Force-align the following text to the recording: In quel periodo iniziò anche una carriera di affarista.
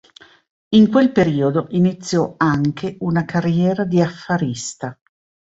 In 0.69 0.89
quel 0.89 1.11
periodo 1.11 1.67
iniziò 1.73 2.33
anche 2.37 2.95
una 3.01 3.23
carriera 3.23 3.85
di 3.85 4.01
affarista. 4.01 4.99